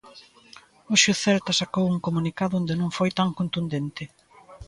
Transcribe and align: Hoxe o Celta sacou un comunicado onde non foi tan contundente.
Hoxe 0.91 1.09
o 1.13 1.19
Celta 1.23 1.57
sacou 1.61 1.85
un 1.93 1.99
comunicado 2.07 2.53
onde 2.61 2.75
non 2.81 2.89
foi 2.97 3.09
tan 3.19 3.29
contundente. 3.39 4.03